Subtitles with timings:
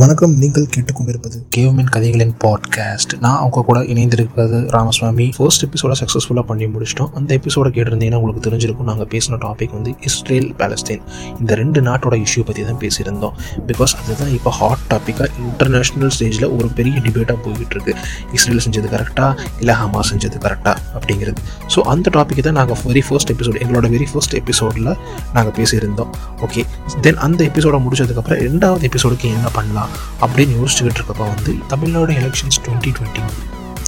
[0.00, 0.32] வணக்கம்.
[0.40, 5.26] நீங்கள் கேட்டுக்கொண்டிருப்பது கேவ்மென் கதைகளின் பாட்காஸ்ட் நான் அவங்க கூட இணைந்திருக்கிறது ராமசுவாமி.
[5.36, 7.08] ஃபர்ஸ்ட் எபிசோட சக்ஸஸ்ஃபுல்லாக பண்ணி முடிச்சிட்டோம்.
[7.18, 8.88] அந்த எபிசோட கேட்டிருந்தீங்கன்னா உங்களுக்கு தெரிஞ்சிருக்கும்.
[8.90, 11.00] நாங்கள் பேசின டாபிக் வந்து இஸ்ரேல் பேலஸ்தீன்
[11.40, 13.34] இந்த ரெண்டு நாட்டோட இஷ்யூ பற்றி தான் பேசியிருந்தோம்.
[13.70, 17.94] பிகாஸ் அதுதான் இப்போ ஹாட் டாப்பிக்காக இன்டர்நேஷ்னல் ஸ்டேஜில் ஒரு பெரிய டிபேட்டாக போய்கிட்டு இருக்கு
[18.38, 21.40] இஸ்ரேல் செஞ்சது கரெக்டாக இல்லை ஹமா செஞ்சது கரெக்டாக அப்படிங்கிறது.
[21.76, 24.92] ஸோ அந்த டாப்பிக்கை தான் நாங்கள் வெரி ஃபர்ஸ்ட் எபிசோட் எங்களோட வெரி ஃபர்ஸ்ட் எபிசோடில்
[25.38, 26.12] நாங்கள் பேசியிருந்தோம்.
[26.48, 26.64] ஓகே
[27.08, 29.84] தென் அந்த எபிசோட முடிச்சதுக்கப்புறம் ரெண்டாவது எபிசோடுக்கு என்ன பண்ணலாம்?
[30.20, 33.22] அப்படின்னு யோசிச்சுக்கிட்டு இருக்கப்போ வந்து தமிழ்நாடு எலெக்ஷன்ஸ் டுவெண்ட்டி டுவெண்ட்டி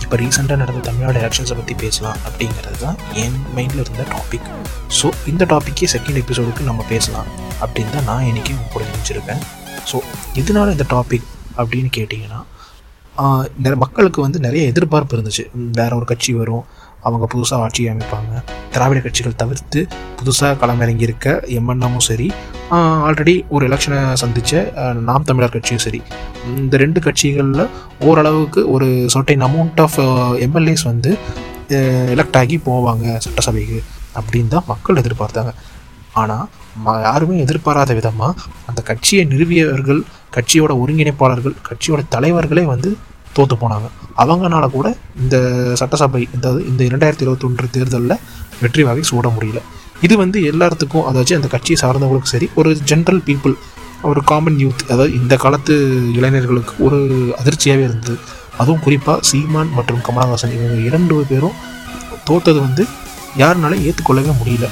[0.02, 4.46] இப்போ ரீசெண்டாக நடந்த தமிழ்நாடு எலெக்ஷன்ஸை பற்றி பேசலாம் அப்படிங்கிறது தான் என் மைண்டில் இருந்த டாபிக்
[4.98, 7.28] ஸோ இந்த டாப்பிக்கே செகண்ட் எபிசோடுக்கு நம்ம பேசலாம்
[7.62, 9.42] அப்படின்னு தான் நான் இன்றைக்கி உங்க கூட நினச்சிருக்கேன்.
[9.90, 9.96] ஸோ
[10.34, 11.26] இதனால் இந்த டாபிக்
[11.56, 12.40] அப்படின்னு கேட்டிங்கன்னா
[13.64, 15.44] நிறைய மக்களுக்கு வந்து நிறைய எதிர்பார்ப்பு இருந்துச்சு.
[15.78, 16.64] வேற ஒரு கட்சி வரும்
[17.08, 18.32] அவங்க புதுசாக ஆட்சி அமைப்பாங்க
[18.74, 19.80] திராவிட கட்சிகள் தவிர்த்து
[20.20, 21.26] புதுசாக களமிறங்கியிருக்க
[21.58, 22.28] எம்என்எம்மும் சரி
[22.70, 24.72] ஆல்ரெடி ஒரு எலெக்ஷனை சந்தித்த
[25.02, 26.02] நாம் தமிழர் கட்சியும் சரி.
[26.56, 27.68] இந்த ரெண்டு கட்சிகளில்
[28.00, 30.00] ஓரளவுக்கு ஒரு சர்டைன் அமௌண்ட் ஆஃப்
[30.34, 31.16] எம்எல்ஏஸ் வந்து
[31.68, 33.82] எலெக்ட் ஆகி போவாங்க சட்டசபைக்கு
[34.20, 35.52] அப்படின்னு தான் மக்கள் எதிர்பார்த்தாங்க.
[36.12, 36.48] ஆனால்
[36.86, 40.02] ம- யாருமே எதிர்பாராத விதமாக அந்த கட்சியை நிறுவியவர்கள்
[40.34, 42.96] கட்சியோட ஒருங்கிணைப்பாளர்கள் கட்சியோட தலைவர்களே வந்து
[43.36, 43.88] தோத்து போனாங்க.
[44.18, 48.18] அவங்கனால கூட இந்த சட்டசபை அதாவது இந்த இரண்டாயிரத்தி இருபத்தொன்று தேர்தலில்
[48.60, 49.58] வெற்றி வாகை சூட முடியல.
[50.02, 53.54] இது வந்து எல்லாத்துக்கும் அதாச்சும் அந்த கட்சியை சார்ந்தவங்களுக்கும் சரி ஒரு ஜென்ரல் பீப்புள்
[54.02, 55.74] ஒரு காமன் யூத் அதாவது இந்த காலத்து
[56.12, 56.98] இளைஞர்களுக்கு ஒரு
[57.40, 58.18] அதிர்ச்சியாகவே இருந்தது.
[58.58, 61.58] அதுவும் குறிப்பாக சீமான் மற்றும் கமலஹாசன் இவங்க இரண்டு பேரும்
[62.28, 62.84] தோத்தது வந்து
[63.42, 64.66] யாருனால ஏற்றுக்கொள்ளவே முடியல.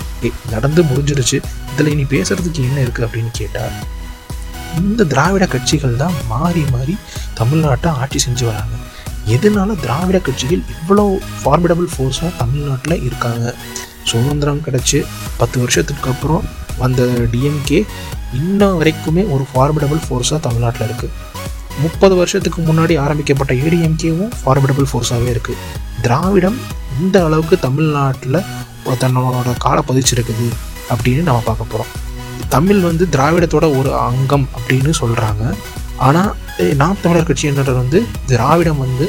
[0.50, 1.38] நடந்து முடிஞ்சிருச்சு.
[1.72, 3.76] இதில் இனி பேசுறதுக்கு என்ன இருக்குது அப்படின்னு கேட்டால்
[4.80, 6.96] இந்த திராவிட கட்சிகள் தான் மாறி மாறி
[7.40, 8.74] தமிழ்நாட்டை ஆட்சி செஞ்சு வராங்க.
[9.34, 11.04] எதனால திராவிட கட்சிகள் இவ்வளோ
[11.42, 13.54] ஃபார்மிடபிள் ஃபோர்ஸாக தமிழ்நாட்டில் இருக்காங்க?
[14.06, 14.98] சுதந்திரம் கிடச்சி
[15.36, 16.44] பத்து வருஷத்துக்கு அப்புறம்
[16.78, 17.80] வந்த டிஎம்கே
[18.32, 21.12] இன்ன வரைக்குமே ஒரு ஃபார்மிடபிள் ஃபோர்ஸாக தமிழ்நாட்டில் இருக்குது
[21.80, 25.62] முப்பது வருஷத்துக்கு முன்னாடி ஆரம்பிக்கப்பட்ட ஏடிஎம்கேவும் ஃபார்மிடபிள் ஃபோர்ஸாகவே இருக்குது
[26.02, 26.58] திராவிடம்
[27.00, 28.40] இந்த அளவுக்கு தமிழ்நாட்டில்
[29.00, 30.46] தன்னோட காலை பதிச்சிருக்குது
[30.90, 31.92] அப்படின்னு நம்ம பார்க்க போகிறோம்
[32.48, 35.44] தமிழ் வந்து திராவிடத்தோட ஒரு அங்கம் அப்படின்னு சொல்கிறாங்க
[35.98, 36.30] ஆனால்
[36.74, 39.06] நாம் தமிழர் கட்சியினர் வந்து திராவிடம் வந்து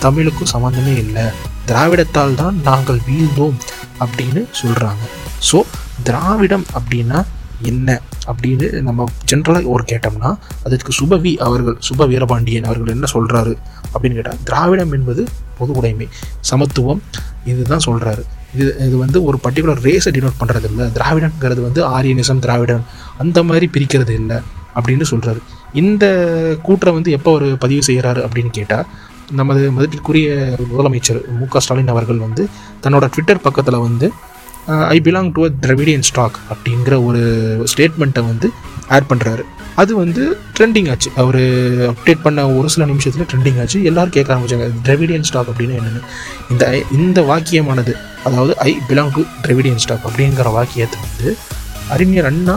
[0.00, 1.24] தமிழுக்கும் சம்மந்தமே இல்லை.
[1.70, 3.58] திராவிடத்தால் தான் நாங்கள் வீழ்ந்தோம்
[4.00, 5.02] அப்படின்னு சொல்கிறாங்க
[5.50, 5.58] ஸோ
[6.02, 7.18] திராவிடம் அப்படின்னா
[7.62, 7.88] என்ன?
[8.26, 10.30] அப்படின்னு நம்ம ஜென்ரலாக ஒரு கேட்டோம்னா
[10.62, 13.52] அதுக்கு சுபவி அவர்கள் சுப வீரபாண்டியன் அவர்கள் என்ன சொல்கிறாரு
[13.92, 15.22] அப்படின்னு கேட்டால் திராவிடம் என்பது
[15.58, 16.06] பொது உடைமை
[16.40, 17.00] சமத்துவம்
[17.44, 18.22] இதுதான் சொல்கிறாரு
[18.54, 22.84] இது இது வந்து ஒரு பர்டிகுலர் ரேஸை டினோட் பண்ணுறது இல்லை திராவிடங்கிறது வந்து ஆரியனிசம் திராவிடன்
[23.18, 24.38] அந்த மாதிரி பிரிக்கிறது இல்லை
[24.74, 25.40] அப்படின்னு சொல்கிறாரு
[25.74, 26.04] இந்த
[26.62, 28.86] கூற்றை வந்து எப்போ அவர் பதிவு செய்கிறாரு அப்படின்னு கேட்டால்
[29.38, 30.28] நமது மதிப்பிற்குரிய
[30.72, 32.42] முதலமைச்சர் மு க ஸ்டாலின் அவர்கள் வந்து
[32.84, 34.06] தன்னோட ட்விட்டர் பக்கத்தில் வந்து
[34.94, 37.20] I belong to a Dravidian stock அப்படிங்கிற ஒரு
[37.72, 38.48] ஸ்டேட்மெண்ட்டை வந்து
[38.96, 39.44] ஆட் பண்ணுறாரு
[39.80, 40.22] அது வந்து
[40.56, 41.10] ட்ரெண்டிங் ஆச்சு.
[41.22, 41.38] அவர்
[41.90, 43.78] அப்டேட் பண்ண ஒரு சில நிமிஷத்தில் ட்ரெண்டிங் ஆச்சு.
[43.90, 46.02] எல்லாரும் கேட்க ஆரம்பிச்சாங்க திரவிடியன் ஸ்டாக் அப்படின்னு என்னென்னு.
[46.52, 46.64] இந்த
[46.98, 47.92] இந்த வாக்கியமானது
[48.24, 51.30] அதாவது I belong to Dravidian stock அப்படிங்கிற வாக்கியத்தை வந்து
[51.94, 52.56] அறிஞர் அண்ணா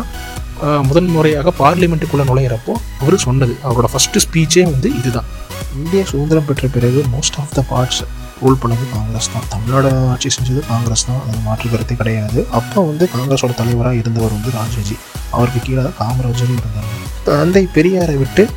[0.89, 3.55] முதன் முறையாக பார்லிமெண்ட்டுக்குள்ளே நுழையிறப்போ அவர் சொன்னது.
[3.67, 5.29] அவரோட ஃபஸ்ட்டு ஸ்பீச்சே வந்து இதுதான்.
[5.77, 8.03] இந்திய சுதந்திரம் பெற்ற பிறகு most of the parts
[8.45, 9.43] rule பண்ணது காங்கிரஸ் தான்.
[9.49, 11.21] தமிழ்நாடு ஆட்சி செஞ்சது காங்கிரஸ் தான்.
[11.27, 12.47] அது மாற்றுக்கிறதே கிடையாது.
[12.51, 14.95] அப்போ வந்து காங்கிரஸோட தலைவராக இருந்தவர் வந்து ராஜாஜி.
[15.31, 16.91] அவருக்கு கீழே தான் காமராஜரும் இருந்தாங்க
[17.23, 18.49] தந்தை பெரியாரை விட்டு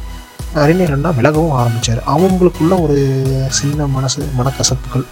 [0.54, 2.96] அறிஞர் அண்ணா விலகவும் ஆரம்பித்தார் அவங்களுக்குள்ள ஒரு
[3.50, 5.04] சின்ன மனசு மனக்கசப்புகள்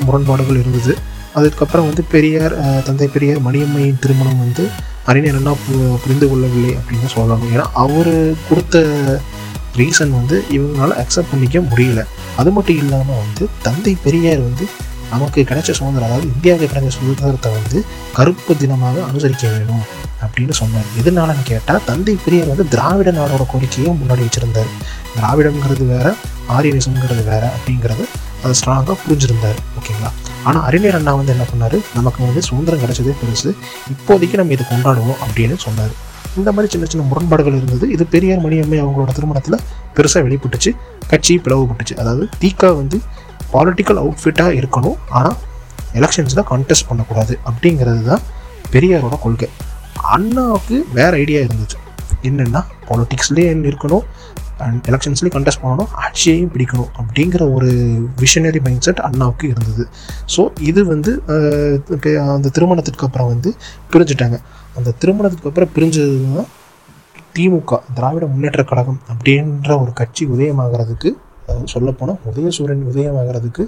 [0.00, 0.98] முரண்பாடுகள் இருந்தது.
[1.34, 4.70] அதுக்கப்புறம் வந்து பெரியார் தந்தை பெரியார் மணியம்மையின் திருமணம் வந்து
[5.04, 8.12] அறிஞர் அண்ணா பு- புரிந்து கொள்ளவில்லை அப்படின்னு சொல்லணும் ஏன்னா அவர்
[8.48, 8.76] கொடுத்த
[9.78, 12.00] ரீசன் வந்து இவங்களால அக்செப்ட் பண்ணிக்க முடியல.
[12.40, 14.66] அது மட்டும் இல்லாமல் வந்து தந்தை பெரியார் வந்து
[15.12, 17.78] நமக்கு கிடைச்ச சுதந்திரம் அதாவது இந்தியாவுக்கு கிடைச்ச சுதந்திரத்தை வந்து
[18.16, 19.84] கருப்பு தினமாக அனுசரிக்க வேணும்
[20.24, 20.88] அப்படின்னு சொன்னார்.
[21.00, 24.70] எதனாலன்னு கேட்டால் தந்தை பெரியார் வந்து திராவிட நாடோட கோரிக்கையை முன்னாடி வச்சுருந்தார்.
[25.16, 26.14] திராவிடங்கிறது வேற
[26.56, 28.04] ஆரியனிசம்ங்கிறது வேற அப்படிங்கிறது
[28.42, 29.60] அதை ஸ்ட்ராங்காக புரிஞ்சிருந்தார்.
[29.78, 30.10] ஓகேங்களா?
[30.44, 31.76] ஆனால் அறிஞர் அண்ணா வந்து என்ன பண்ணார்?
[31.94, 33.50] நமக்கு வந்து சுதந்திரம் கிடைச்சதே பெருசு
[33.92, 35.94] இப்போதைக்கு நம்ம இதை கொண்டாடுவோம் அப்படின்னு சொன்னார்.
[36.36, 37.86] இந்த மாதிரி சின்ன சின்ன முரண்பாடுகள் இருந்தது.
[37.90, 39.58] இது பெரியார் மணியம்மை அவங்களோட திருமணத்தில்
[39.96, 40.70] பெருசாக வெளிப்பட்டுச்சு.
[41.12, 41.94] கட்சி பிளவுபட்டுச்சு.
[42.02, 42.98] அதாவது தீகா வந்து
[43.52, 44.96] பாலிட்டிக்கல் அவுட்ஃபிட்டாக இருக்கணும்.
[45.10, 45.36] ஆனால்
[45.98, 48.22] எலெக்ஷன்ஸில் கான்டெஸ்ட் பண்ணக்கூடாது அப்படிங்கிறது தான்
[48.72, 49.48] பெரியாரோட கொள்கை.
[50.14, 51.78] அண்ணாவுக்கு வேறு ஐடியா இருந்துச்சு.
[52.28, 54.04] என்னென்னா பாலிட்டிக்ஸ்லேயே இருக்கணும்
[54.64, 57.70] அண்ட் எலெக்ஷன்ஸ்லேயும் கண்டெஸ்ட் பண்ணணும் ஆட்சியையும் பிடிக்கணும் அப்படிங்கிற ஒரு
[58.22, 59.84] விஷனரி மைண்ட் செட் அண்ணாவுக்கு இருந்தது.
[60.34, 61.12] ஸோ இது வந்து
[62.36, 63.52] அந்த திருமணத்துக்கு அப்புறம் வந்து
[63.94, 64.38] பிரிஞ்சுட்டாங்க.
[64.78, 66.50] அந்த திருமணத்துக்கு அப்புறம் பிரிஞ்சது தான்
[67.36, 71.10] திமுக திராவிட முன்னேற்ற கழகம் அப்படின்ற ஒரு கட்சி உதயமாகிறதுக்கு
[71.72, 73.64] சொல்லப்போனால் உதயசூரியன் உதயமாகிறதுக்கு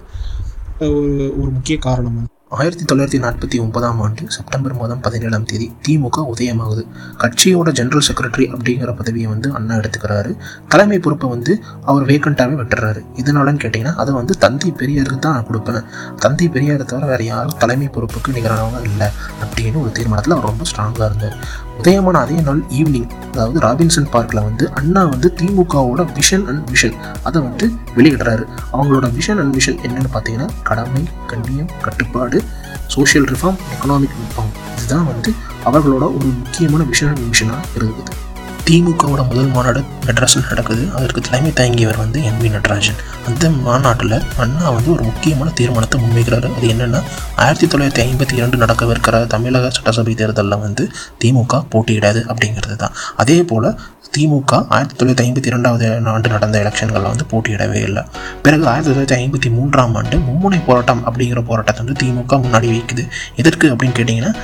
[0.98, 2.18] ஒரு ஒரு முக்கிய காரணம்
[2.50, 6.82] ஆயிரத்தி தொள்ளாயிரத்தி நாற்பத்தி ஒன்பதாம் ஆண்டு செப்டம்பர் மாதம் பதினேழாம் தேதி திமுக உதயமாகுது.
[7.22, 10.36] கட்சியோட ஜெனரல் செக்ரட்டரி அப்படிங்கிற பதவியை வந்து அண்ணா எடுத்துக்கிறாரு.
[10.68, 13.02] தலைமை பொறுப்பை வந்து அவர் வேக்கண்டாகவே விட்டுறாரு.
[13.22, 15.82] இதனாலன்னு கேட்டிங்கன்னா அதை வந்து தந்தை பெரியாருக்கு தான் நான் கொடுப்பேன்.
[16.16, 19.08] தந்தை பெரியாரை தவிர வேறு யாரும் தலைமை பொறுப்புக்கு நிகரானவங்க இல்லை
[19.44, 21.38] அப்படின்னு ஒரு தீர்மானத்தில் அவர் ரொம்ப ஸ்ட்ராங்காக இருந்தார்.
[21.78, 27.42] உதயமான அதே நாள் ஈவினிங் அதாவது ராபின்சன் பார்க்கில் வந்து அண்ணா வந்து திமுகவோட விஷன் அண்ட் விஷன் அதை
[27.42, 28.44] வந்து வெளியிடுறாரு.
[28.72, 32.42] அவங்களோட விஷன் அண்ட் விஷன் என்னென்னு பார்த்தீங்கன்னா கடமை கண்ணியம் கட்டுப்பாடு
[32.86, 35.32] சோஷியல் ரிஃபார்ம் எக்கனாமிக் ரிஃபார்ம் இதுதான் வந்து
[35.64, 38.24] அவர்களோட ஒரு முக்கியமான விஷன் அண்ட் விஷனாக இருக்குது
[38.68, 40.84] திமுகவோட முதல் மாநாடு மெட்ராஸில் நடக்குது.
[40.96, 42.98] அதற்கு தலைமை தாங்கியவர் வந்து என் வி நடராஜன்.
[43.28, 46.48] அந்த மாநாட்டில் அண்ணா வந்து ஒரு முக்கியமான தீர்மானத்தை முன்வைக்கிறாரு.
[46.56, 47.00] அது என்னென்னா
[47.44, 50.90] ஆயிரத்தி தொள்ளாயிரத்தி ஐம்பத்தி இரண்டு நடக்கவிருக்கிற தமிழக சட்டசபை தேர்தலில் வந்து
[51.24, 52.96] திமுக போட்டியிடாது அப்படிங்கிறது தான்.
[53.16, 53.70] அதே போல்
[54.16, 55.86] திமுக ஆயிரத்தி தொள்ளாயிரத்தி ஐம்பத்தி இரண்டாவது
[56.16, 58.04] ஆண்டு நடந்த எலெக்ஷன்களில் வந்து போட்டியிடவே இல்லை.
[58.42, 63.04] பிறகு ஆயிரத்தி தொள்ளாயிரத்தி ஐம்பத்தி மூன்றாம் ஆண்டு மும்முனை போராட்டம் அப்படிங்கிற போராட்டத்தை வந்து திமுக முன்னாடி வைக்குது.
[63.36, 64.34] எதற்கு அப்படின்னு கேட்டிங்கன்னா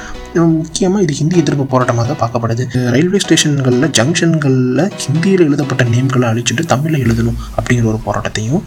[0.40, 2.64] முக்கியமாக இது ஹிந்தி எதிர்ப்பு போராட்டமாக பார்க்கப்படுது.
[2.90, 8.64] ரயில்வே ஸ்டேஷன்களில் ஜங்ஷன்களில் ஹிந்தியில் எழுதப்பட்ட நேம்களை அழிச்சிட்டு தமிழில் எழுதணும் அப்படிங்கிற ஒரு போராட்டத்தையும்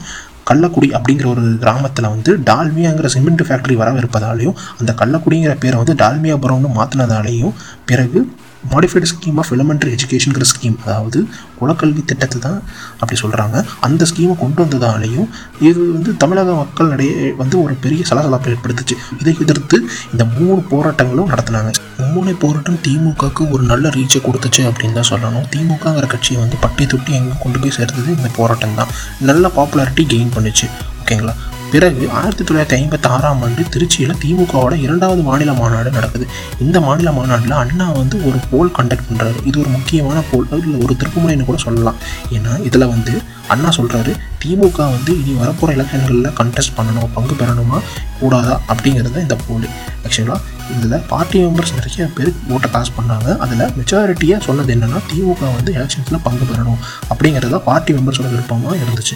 [0.50, 7.54] கள்ளக்குடி அப்படிங்கிற ஒரு கிராமத்தில் வந்து டால்மியாங்கிற சிமெண்ட் ஃபேக்ட்ரி வரவிருப்பதாலையும் அந்த கள்ளக்குடிங்கிற பேரை வந்து டால்மியாபுரம்னு மாற்றினதாலேயும்
[7.86, 8.30] பிறகு
[8.74, 11.20] மாடிஃபைடு ஸ்கீம் ஆஃப் எலிமெண்ட்ரி எஜுகேஷனுங்கிற ஸ்கீம் அதாவது
[11.60, 12.60] குலக்கல்வி திட்டத்தை தான்
[13.00, 13.58] அப்படி சொல்கிறாங்க
[13.88, 15.28] அந்த ஸ்கீமை கொண்டு வந்ததாலேயும்
[15.68, 18.96] இது வந்து தமிழக மக்களிடையே வந்து ஒரு பெரிய சலசலப்பை ஏற்படுத்துச்சு.
[19.22, 19.78] இதை எதிர்த்து
[20.14, 21.72] இந்த மூணு போராட்டங்களும் நடத்தினாங்க.
[22.14, 25.48] மூணு போராட்டம் திமுகவுக்கு ஒரு நல்ல ரீச்சை கொடுத்துச்சு அப்படின்னு தான் சொல்லணும்.
[25.54, 28.94] திமுகங்கிற கட்சியை வந்து பட்டி தொட்டி எங்கே கொண்டு போய் சேர்த்தது இந்த போராட்டம் தான்
[29.32, 30.68] நல்ல பாப்புலாரிட்டி கெயின் பண்ணுச்சு.
[31.02, 31.36] ஓகேங்களா?
[31.72, 36.26] பிறகு ஆயிரத்தி தொள்ளாயிரத்தி ஐம்பத்தி ஆறாம் ஆண்டு திருச்சியில் திமுகவோட இரண்டாவது மாநில மாநாடு நடக்குது.
[36.66, 40.96] இந்த மாநில மாநாட்டில் அண்ணா வந்து ஒரு போல் கண்டக்ட் பண்ணுறாரு இது ஒரு முக்கியமான போல் இல்லை ஒரு
[41.02, 41.98] திருப்புமுனைன்னு கூட சொல்லலாம்.
[42.38, 43.14] ஏன்னா இதில் வந்து
[43.54, 44.14] அண்ணா சொல்கிறாரு
[44.44, 47.80] திமுக வந்து இனி வரப்போகிற எலெக்ஷன்களில் கண்டெஸ்ட் பண்ணணும் பங்கு பெறணுமா
[48.22, 49.68] கூடாதா அப்படிங்கிறது இந்த போல்.
[50.06, 50.42] ஆக்சுவலாக
[50.74, 53.28] இதில் பார்ட்டி மெம்பர்ஸ் நிறைய பேர் ஓட்டை பாஸ் பண்ணாங்க.
[53.44, 56.80] அதில் மெச்சாரிட்டியாக சொன்னது என்னென்னா திமுக வந்து எலெக்ஷன்ஸில் பங்கு பெறணும்
[57.12, 59.16] அப்படிங்கிறத பார்ட்டி மெம்பர்ஸோட விருப்பமாக இருந்துச்சு.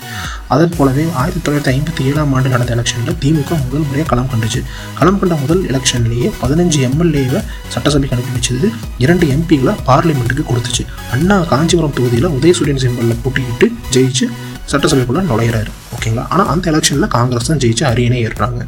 [0.56, 4.62] அதே போலவே ஆயிரத்தி தொள்ளாயிரத்தி ஐம்பத்தி ஏழாம் ஆண்டு நடந்த எலெக்ஷனில் திமுக முதல் முறையாக களம் கண்டுச்சு.
[5.00, 7.42] களம் கண்ட முதல் எலெக்ஷன்லேயே பதினஞ்சு எம்எல்ஏவை
[7.75, 8.69] சட்டசபைக்கு அனுப்பி வச்சது
[9.06, 10.86] இரண்டு எம்பிகளை பார்லிமெண்ட்டுக்கு கொடுத்துச்சு.
[11.16, 14.28] அண்ணா காஞ்சிபுரம் தொகுதியில் உதயசூரியன் சிம்பலில் போட்டியிட்டு ஜெயிச்சு
[14.72, 15.69] சட்டசபைக்குள்ளே நுழையிறாரு.
[15.96, 16.24] ஓகேங்களா?
[16.34, 18.63] ஆனால் அந்த எலெக்ஷனில் காங்கிரஸ் தான் ஜெயிச்சு அரியணை ஏறுறாங்க.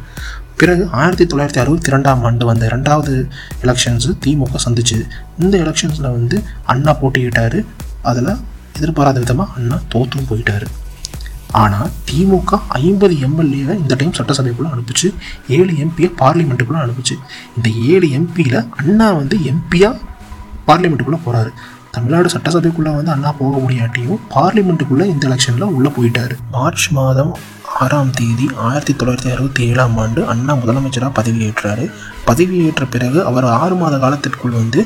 [0.62, 3.14] பிறகு ஆயிரத்தி தொள்ளாயிரத்தி அறுபத்தி ரெண்டாம் ஆண்டு வந்த ரெண்டாவது
[3.64, 4.98] எலெக்ஷன்ஸு திமுக சந்திச்சு.
[5.42, 6.36] இந்த எலெக்ஷன்ஸில் வந்து
[6.72, 7.60] அண்ணா போட்டிக்கிட்டாரு
[8.10, 8.30] அதில்
[8.76, 10.66] எதிர்பாராத விதமாக அண்ணா தோற்றும் போயிட்டார்.
[11.62, 15.08] ஆனால் திமுக ஐம்பது எம்எல்ஏவை இந்த டைம் சட்டசபைக்குள்ளே அனுப்பிச்சு.
[15.56, 17.16] ஏழு எம்பியை பார்லிமெண்ட்டுக்குள்ளே அனுப்பிச்சு.
[17.56, 20.00] இந்த ஏழு எம்பியில் அண்ணா வந்து எம்பியாக
[20.68, 21.52] பார்லிமெண்ட்டுக்குள்ளே போகிறாரு
[21.96, 26.34] தமிழ்நாடு சட்டசபைக்குள்ளே வந்து அண்ணா போக முடியாட்டியும் பார்லிமெண்ட்டுக்குள்ளே இந்த எலெக்ஷனில் உள்ளே போயிட்டார்.
[26.56, 27.34] மார்ச் மாதம்
[27.82, 31.84] ஆறாம் தேதி ஆயிரத்தி தொள்ளாயிரத்தி அறுபத்தி ஏழாம் ஆண்டு அண்ணா முதலமைச்சராக பதவியேற்றாரு.
[32.28, 34.80] பதவியேற்ற பிறகு அவர் ஆறு மாத காலத்திற்குள் வந்து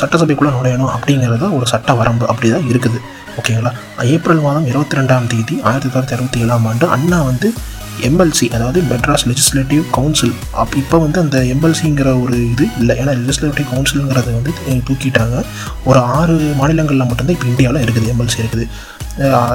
[0.00, 3.00] சட்டசபைக்குள்ளே நுழையணும் அப்படிங்கிறத ஒரு சட்ட வரம்பு அப்படி தான் இருக்குது.
[3.40, 3.72] ஓகேங்களா?
[4.14, 7.50] ஏப்ரல் மாதம் இருபத்தி ரெண்டாம் தேதி ஆயிரத்தி தொள்ளாயிரத்தி அறுபத்தி ஏழாம் ஆண்டு அண்ணா வந்து
[8.08, 12.94] எம்எல்சி அதாவது மெட்ராஸ் லெஜிஸ்லேட்டிவ் கவுன்சில் அப் இப்போ வந்து அந்த எம்எல்சிங்கிற ஒரு இது இல்லை.
[13.00, 14.52] ஏன்னா லெஜிஸ்லேட்டிவ் கவுன்சிலுங்கிறத வந்து
[14.88, 15.36] தூக்கிட்டாங்க.
[15.90, 18.66] ஒரு ஆறு மாநிலங்களில் மட்டும்தான் இப்போ இந்தியாவில் இருக்குது எம்எல்சி இருக்குது.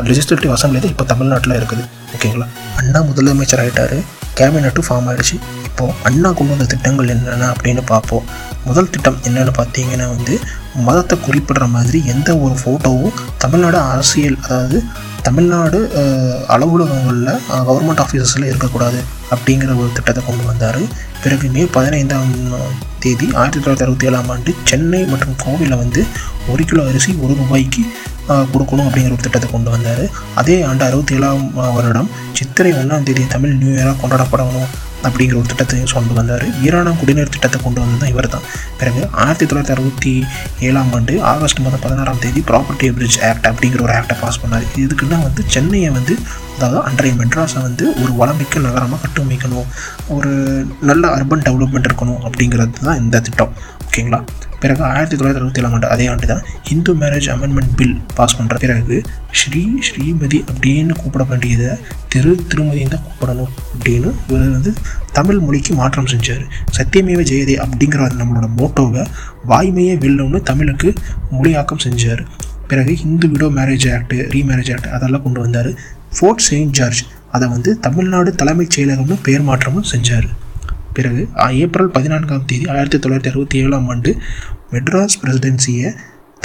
[0.08, 1.84] லெஜிஸ்லேட்டிவ் அசம்பிளி தான் இப்போ தமிழ்நாட்டில் இருக்குது.
[2.16, 2.48] ஓகேங்களா
[2.80, 3.98] அண்ணா முதலமைச்சர் ஆகிட்டாரு
[4.40, 5.36] கேபினட்டும் ஃபார்ம் ஆகிடுச்சு
[5.68, 8.26] இப்போது அண்ணா கொண்டு வந்த திட்டங்கள் என்னென்ன அப்படின்னு பார்ப்போம்.
[8.68, 10.34] முதல் திட்டம் என்னென்னு பார்த்தீங்கன்னா வந்து
[10.88, 14.78] மதத்தை குறிப்பிடுற மாதிரி எந்த ஒரு ஃபோட்டோவும் தமிழ்நாடு அரசியல் அதாவது
[15.26, 15.80] தமிழ்நாடு
[16.54, 19.00] அலுவலகங்களில் கவர்மெண்ட் ஆஃபீஸஸில் இருக்கக்கூடாது
[19.34, 20.82] அப்படிங்கிற ஒரு திட்டத்தை கொண்டு வந்தார்.
[21.24, 22.34] பிறகு மே பதினைந்தாம்
[23.04, 26.02] தேதி ஆயிரத்தி தொள்ளாயிரத்தி அறுபத்தி ஏழாம் ஆண்டு சென்னை மற்றும் கோவிலில் வந்து
[26.52, 27.84] ஒரு கிலோ அரிசி ஒரு ரூபாய்க்கு
[28.54, 30.04] கொடுக்கணும் அப்படிங்கிற ஒரு திட்டத்தை கொண்டு வந்தார்.
[30.42, 31.44] அதே ஆண்டு அறுபத்தி ஏழாம்
[31.78, 34.70] வருடம் சித்திரை ஒன்றாம் தேதி தமிழ் நியூ இயராக கொண்டாடப்படணும்
[35.08, 36.46] அப்படிங்கிற ஒரு திட்டத்தையும் கொண்டு வந்தார்.
[36.66, 38.46] ஈரான குடிநீர் திட்டத்தை கொண்டு வந்தது இவர் தான்
[38.80, 40.14] பிறகு ஆயிரத்தி தொள்ளாயிரத்தி அறுபத்தி
[40.68, 44.66] ஏழாம் ஆண்டு ஆகஸ்ட் மாதம் பதினாறாம் தேதி ப்ராப்பர்ட்டி பிரிட்ஜ் ஆக்ட் அப்படிங்கிற ஒரு ஆக்டை பாஸ் பண்ணார்.
[44.86, 46.16] இதுக்குன்னா வந்து சென்னையை வந்து
[46.56, 49.70] அதாவது அன்றைய மெட்ராஸை வந்து ஒரு வளமிக்க நகரமாக கட்டமைக்கணும்.
[50.16, 50.32] ஒரு
[50.90, 53.54] நல்ல அர்பன் டெவலப்மெண்ட் இருக்கணும் அப்படிங்கிறது தான் இந்த திட்டம்.
[53.88, 54.20] ஓகேங்களா?
[54.62, 58.56] பிறகு ஆயிரத்தி தொள்ளாயிரத்தி அறுபத்தி ஏழாம் ஆண்டு அதே ஆண்டு தான் Hindu marriage amendment bill pass பண்ணுற
[58.64, 58.96] பிறகு
[59.40, 61.70] ஸ்ரீ ஸ்ரீமதி அப்படின்னு கூப்பிட வேண்டியதை
[62.14, 64.72] திரு திருமதியும் தான் கூப்பிடணும் அப்படின்னு இவர் வந்து
[65.18, 66.44] தமிழ் மொழிக்கு மாற்றம் செஞ்சார்.
[66.78, 69.04] சத்தியமேவ ஜெயதே அப்படிங்கிற நம்மளோட மோட்டோவை
[69.52, 70.92] வாய்மையே வெல்லும்னு தமிழுக்கு
[71.38, 72.24] மொழியாக்கம் செஞ்சார்.
[72.72, 75.72] பிறகு Hindu widow marriage act remarriage act அதெல்லாம் கொண்டு வந்தார்.
[76.18, 77.02] ஃபோர்ட் செயின்ட் ஜார்ஜ்
[77.36, 80.28] அதை வந்து தமிழ்நாடு தலைமைச் செயலகம்னு பேர் மாற்றமும் செஞ்சார்.
[80.98, 81.22] பிறகு
[81.64, 84.12] ஏப்ரல் பதினான்காம் தேதி ஆயிரத்தி தொள்ளாயிரத்தி அறுபத்தி ஏழாம் ஆண்டு
[84.74, 85.90] மெட்ராஸ் பிரசிடென்சியை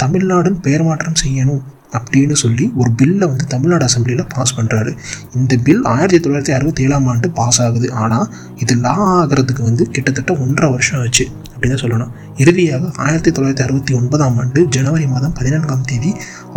[0.03, 1.61] தமிழ்நாடுன்னு பெயர் மாற்றம் செய்யணும்
[1.97, 4.91] அப்படின்னு சொல்லி ஒரு பில்லை வந்து தமிழ்நாடு அசம்பிளியில் பாஸ் பண்ணுறாரு
[5.37, 7.87] இந்த பில் ஆயிரத்தி தொள்ளாயிரத்தி அறுபத்தி ஏழாம் ஆண்டு பாஸ் ஆகுது.
[8.03, 8.27] ஆனால்
[8.63, 11.25] இது லா ஆகிறதுக்கு வந்து கிட்டத்தட்ட ஒன்றரை வருஷம் ஆச்சு.
[11.61, 12.11] அப்படின்னு தான் சொல்லணும்.
[12.43, 16.11] இறுதியாக ஆயிரத்தி தொள்ளாயிரத்தி அறுபத்தி ஒன்பதாம் ஆண்டு ஜனவரி மாதம் பதினான்காம் தேதி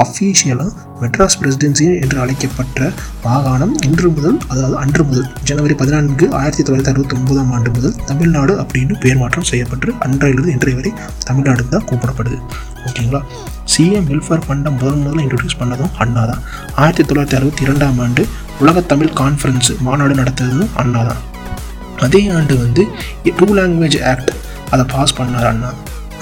[0.05, 0.71] அஃபீஷியலாக
[1.01, 2.87] மெட்ராஸ் பிரசிடென்சி என்று அழைக்கப்பட்ட
[3.25, 8.55] மாகாணம் இன்று முதல் அதாவது அன்று முதல் ஜனவரி பதினான்கு ஆயிரத்தி தொள்ளாயிரத்தி அறுபத்தி ஒன்பதாம் ஆண்டு முதல் தமிழ்நாடு
[8.63, 10.93] அப்படின்னு பேர் மாற்றம் செய்யப்பட்டு அன்றையிலிருந்து இன்றைய வரை
[11.29, 12.39] தமிழ்நாடு தான் கூப்பிடப்படுது.
[12.87, 13.21] ஓகேங்களா?
[13.75, 16.43] சிஎம் வெல்ஃபேர் ஃபண்டை முதல் முதல்ல இன்ட்ரடியூஸ் பண்ணதும் அண்ணா தான்.
[16.83, 18.25] ஆயிரத்தி தொள்ளாயிரத்தி அறுபத்தி இரண்டாம் ஆண்டு
[18.63, 21.23] உலக தமிழ் கான்ஃபரன்ஸ் மாநாடு நடத்துறதும் அண்ணா தான்.
[22.07, 22.83] அதே ஆண்டு வந்து
[23.39, 24.33] டூ லாங்குவேஜ் ஆக்ட்
[24.75, 25.71] அதை பாஸ் பண்ணார் அண்ணா.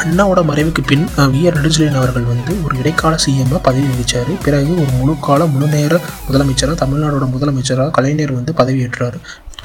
[0.02, 1.40] அண்ணாவோட மறைவுக்கு பின் வி.
[1.46, 1.56] ஆர்.
[1.56, 7.26] நெடுஞ்செழியன் அவர்கள் வந்து ஒரு இடைக்கால சிஎம்மாக பதவி வகித்தார் பிறகு ஒரு முழுக்கால முழு நேர முதலமைச்சராக தமிழ்நாடோட
[7.34, 9.16] முதலமைச்சராக கலைஞர் வந்து பதவியேற்றார்.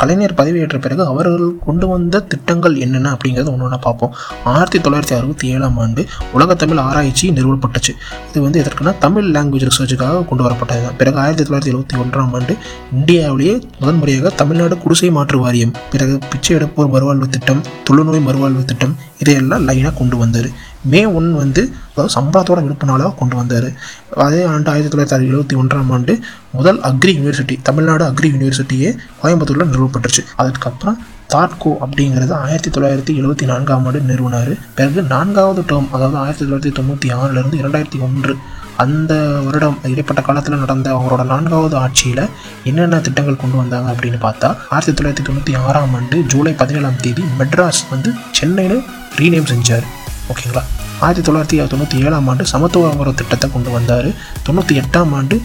[0.01, 4.11] கலைஞர் பதவியேற்ற பிறகு அவர்கள் கொண்டு வந்த திட்டங்கள் என்னென்ன அப்படிங்கிறது ஒன்று ஒன்றா பார்ப்போம்.
[4.51, 6.01] ஆயிரத்தி தொள்ளாயிரத்தி அறுபத்தி ஏழாம் ஆண்டு
[6.37, 7.93] உலகத்தமிழ் ஆராய்ச்சி நிறுவப்பட்டுச்சு.
[8.29, 12.55] இது வந்து எதற்குன்னா தமிழ் லாங்குவேஜ் ரிசர்ச்சுக்காக கொண்டு வரப்பட்டது தான் பிறகு ஆயிரத்தி தொள்ளாயிரத்தி எழுபத்தி ஒன்றாம் ஆண்டு
[12.97, 19.65] இந்தியாவிலேயே முதன்முறையாக தமிழ்நாடு குடிசை மாற்று வாரியம் பிறகு பிச்சை எடுப்போர் மறுவாழ்வு திட்டம் தொழுநோய் மறுவாழ்வு திட்டம் இதையெல்லாம்
[19.69, 20.49] லைனாக கொண்டு வந்தார்
[20.93, 23.69] மே ஒன் வந்து அதாவது சம்பளத்தோட விடுப்பு நாளாக கொண்டு வந்தார்.
[24.25, 26.15] அதே ஆண்டு ஆயிரத்தி தொள்ளாயிரத்தி எழுபத்தி ஒன்றாம் ஆண்டு
[26.57, 28.91] முதல் அக்ரி யூனிவர்சிட்டி தமிழ்நாடு அக்ரி யூனிவர்சிட்டியே
[29.21, 30.99] கோயம்புத்தூரில் நிறுவப்பட்டுச்சு அதுக்கப்புறம்
[31.33, 34.53] தாட்கோ அப்படிங்கிறது ஆயிரத்தி தொள்ளாயிரத்தி எழுபத்தி நான்காம் ஆண்டு நிறுவனார்.
[34.77, 38.35] பிறகு நான்காவது டேர்ம் அதாவது ஆயிரத்தி தொள்ளாயிரத்தி தொண்ணூற்றி ஆறிலிருந்து இரண்டாயிரத்தி ஒன்று
[38.83, 39.13] அந்த
[39.45, 42.23] வருடம் இடைப்பட்ட காலத்தில் நடந்த அவங்களோட நான்காவது ஆட்சியில்
[42.69, 47.83] என்னென்ன திட்டங்கள் கொண்டு வந்தாங்க அப்படின்னு பார்த்தா ஆயிரத்தி தொள்ளாயிரத்தி தொண்ணூற்றி ஆறாம் ஆண்டு ஜூலை பதினேழாம் தேதி மெட்ராஸ்
[47.93, 48.81] வந்து சென்னையில்
[49.21, 49.87] ரீநேம் செஞ்சார்.
[50.31, 50.61] ஓகேங்களா?
[51.05, 54.07] ஆயிரத்தி தொள்ளாயிரத்தி தொண்ணூற்றி ஏழாம் ஆண்டு சமத்துவங்கிற திட்டத்தை கொண்டு வந்தார்.
[54.45, 55.35] தொண்ணூற்றி எட்டாம் ஆண்டு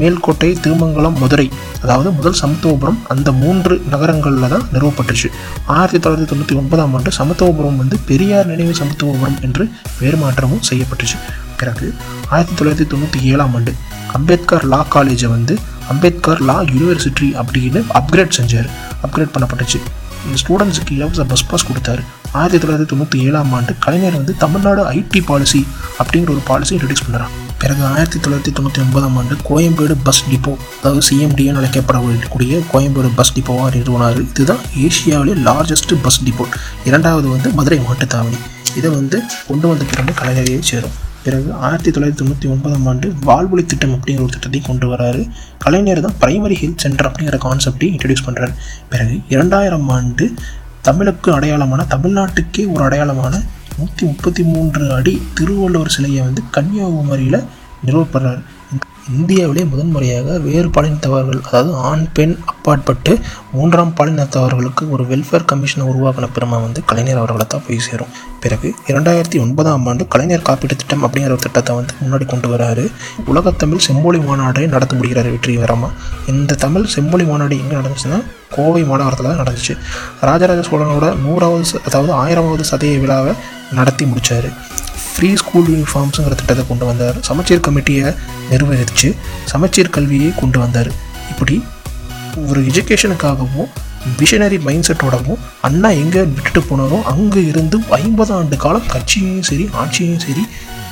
[0.00, 1.46] மேல்கோட்டை திருமங்கலம் மதுரை
[1.82, 5.28] அதாவது முதல் சமத்துவபுரம் அந்த மூன்று நகரங்களில் தான் நிறுவப்பட்டுச்சு.
[5.76, 9.66] ஆயிரத்தி தொள்ளாயிரத்தி தொண்ணூற்றி ஒன்பதாம் ஆண்டு சமத்துவபுரம் வந்து பெரியார் நினைவு சமத்துவபுரம் என்று
[10.02, 11.18] வேறு மாற்றமும் செய்யப்பட்டுச்சு.
[11.62, 11.88] பிறகு
[12.34, 13.74] ஆயிரத்தி தொள்ளாயிரத்தி தொண்ணூற்றி ஏழாம் ஆண்டு
[14.18, 15.56] அம்பேத்கர் லா காலேஜை வந்து
[15.92, 18.70] அம்பேத்கர் லா யூனிவர்சிட்டி அப்படின்னு அப்கிரேட் செஞ்சார்.
[19.06, 19.80] அப்கிரேட் பண்ணப்பட்டுச்சு.
[20.26, 22.02] இந்த ஸ்டூடெண்ட்ஸுக்கு இலவச பஸ் பாஸ் கொடுத்தாரு.
[22.40, 25.60] ஆயிரத்தி தொள்ளாயிரத்தி தொண்ணூற்றி ஏழாம் ஆண்டு கலைஞர் வந்து தமிழ்நாடு ஐடி பாலிசி
[26.02, 31.02] அப்படிங்கிற ஒரு பாலிசி இன்ட்ரடியூஸ் பண்ணுறான் பிறகு ஆயிரத்தி தொள்ளாயிரத்தி தொண்ணூற்றி ஒன்பதாம் ஆண்டு கோயம்பேடு பஸ் டிப்போ அதாவது
[31.08, 34.20] சிஎம்டிஎன் அழைக்கப்படக்கூடிய கோயம்பேடு பஸ் டிப்போவாக நிறுவனார்.
[34.32, 36.46] இதுதான் ஏஷியாவிலே லார்ஜஸ்ட் பஸ் டிப்போ
[36.90, 38.40] இரண்டாவது வந்து மதுரை மாட்டுத்தாவணி.
[38.78, 40.96] இதை வந்து கொண்டு வந்த பிறகு கலைஞரையே சேரும்.
[41.24, 45.22] பிறகு ஆயிரத்தி தொள்ளாயிரத்தி தொண்ணூற்றி ஒன்பதாம் ஆண்டு வாழ்வொளி திட்டம் அப்படிங்கிற ஒரு திட்டத்தை கொண்டு வராரு.
[45.58, 48.54] கலைஞர் தான் பிரைமரி ஹெல்த் சென்டர் அப்படிங்கிற கான்செப்டையும் இன்ட்ரடியூஸ் பண்ணுறாரு
[48.88, 50.26] பிறகு இரண்டாயிரம் ஆண்டு
[50.88, 53.34] தமிழுக்கு அடையாளமான தமிழ்நாட்டுக்கே ஒரு அடையாளமான
[53.78, 57.38] நூற்றி முப்பத்தி மூன்று அடி திருவள்ளுவர் சிலையை வந்து கன்னியாகுமரியில்
[57.86, 58.42] நிறுவப்படுறாரு.
[59.10, 63.12] இந்தியாவிலே முதன்முறையாக வேறு பாலினத்தவர்கள் அதாவது ஆண் பெண் அப்பாற்பட்டு
[63.52, 68.12] மூன்றாம் பாலினத்தவர்களுக்கு ஒரு வெல்ஃபேர் கமிஷனை உருவாக்கின பெருமை வந்து கலைஞர் அவர்களை தான் போய் சேரும்.
[68.42, 72.84] பிறகு இரண்டாயிரத்தி ஒன்பதாம் ஆண்டு கலைஞர் காப்பீட்டு திட்டம் அப்படிங்கிற ஒரு திட்டத்தை வந்து முன்னாடி கொண்டு வராரு.
[73.32, 75.92] உலகத்தமிழ் செம்மொழி மாநாடை நடத்த முடிகிறாரு வெற்றிகரமாக
[76.26, 78.20] இந்த தமிழ் செம்மொழி மாநாடு எங்கே நடந்துச்சுன்னா
[78.56, 79.76] கோவை மாநகரத்தில் தான் நடந்துச்சு.
[80.20, 83.34] ராஜராஜ சோழனோட நூறாவது அதாவது ஆயிரமாவது சதய விழாவை
[83.80, 84.50] நடத்தி முடித்தார்
[85.12, 87.16] ஃப்ரீ ஸ்கூல் யூனிஃபார்ம்ஸுங்கிற திட்டத்தை கொண்டு வந்தார்.
[87.28, 88.08] சமச்சீர் கமிட்டியை
[88.50, 89.08] நிர்வகித்து
[89.52, 90.90] சமச்சீர் கல்வியை கொண்டு வந்தார்.
[91.32, 91.56] இப்படி
[92.50, 93.70] ஒரு எஜுகேஷனுக்காகவும்
[94.20, 100.22] விஷனரி மைண்ட் செட்டோடவும் அண்ணா எங்கே விட்டுட்டு போனாரோ அங்கே இருந்து ஐம்பது ஆண்டு காலம் கட்சியையும் சரி ஆட்சியையும்
[100.26, 100.44] சரி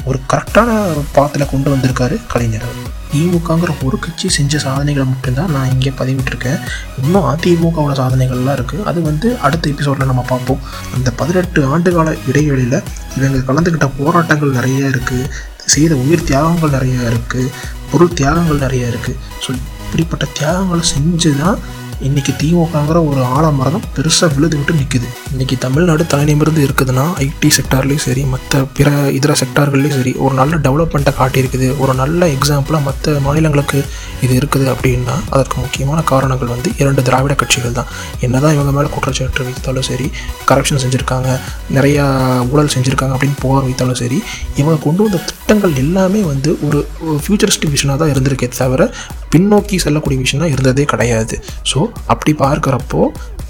[0.09, 0.69] ஒரு கரெக்டான
[1.17, 2.69] பாத்தில் கொண்டு வந்திருக்காரு கலைஞர்
[3.13, 6.61] திமுகங்கிற ஒரு கட்சி செஞ்ச சாதனைகளை மட்டும்தான் நான் இங்கே பதிவிட்டிருக்கேன்.
[7.03, 10.61] இன்னும் அதிமுகவோட சாதனைகள்லாம் இருக்குது அது வந்து அடுத்த எபிசோடில் நம்ம பார்ப்போம்.
[10.97, 12.79] அந்த பதினெட்டு ஆண்டுகால இடைவெளியில்
[13.17, 15.29] இவங்க கலந்துக்கிட்ட போராட்டங்கள் நிறைய இருக்குது
[15.75, 17.51] செய்த உயிர் தியாகங்கள் நிறைய இருக்குது
[17.91, 21.59] பொருள் தியாகங்கள் நிறைய இருக்குது ஸோ இப்படிப்பட்ட தியாகங்களை செஞ்சு தான்
[22.03, 28.59] இன்றைக்கி திமுகங்கிற ஒரு ஆலமரம் பெருசாக விழுதுகிட்டு நிற்குது இன்றைக்கி தமிழ்நாடு தலைநிமிருந்து இருக்குதுன்னா ஐடி செக்டார்லேயும் சரி மற்ற
[28.75, 31.79] பிற இதர செக்டார்கள்லேயும் சரி ஒரு நல்ல டெவலப்மெண்ட்டை காட்டியிருக்குது.
[31.79, 33.85] ஒரு நல்ல எக்ஸாம்பிளாக மற்ற மாநிலங்களுக்கு
[34.25, 37.91] இது இருக்குது அப்படின்னா அதற்கு முக்கியமான காரணங்கள் வந்து இரண்டு திராவிட கட்சிகள் தான்.
[38.27, 40.07] என்னதான் இவங்க மேலே குற்றச்சாட்டு வைத்தாலும் சரி
[40.51, 41.31] கரப்ஷன் செஞ்சுருக்காங்க
[41.77, 42.05] நிறையா
[42.53, 44.19] ஊழல் செஞ்சுருக்காங்க அப்படின்னு புகார் வைத்தாலும் சரி
[44.61, 46.81] இவங்க கொண்டு வந்த திட்டங்கள் எல்லாமே வந்து ஒரு
[47.25, 48.91] ஃபியூச்சரிஸ்டிக் விஷனாக தான் இருந்திருக்கே தவிர
[49.35, 51.35] பின்னோக்கி செல்லக்கூடிய விஷயம்னா இருந்ததே கிடையாது.
[51.73, 53.03] ஸோ அப்படி பார்க்குறப்போ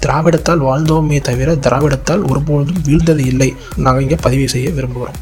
[0.03, 3.49] திராவிடத்தால் வாழ்ந்தோமே தவிர திராவிடத்தால் ஒருபொழுதும் வீழ்ந்தது இல்லை.
[3.85, 5.19] நாங்கள் இங்கே பதிவு செய்ய விரும்புகிறோம்.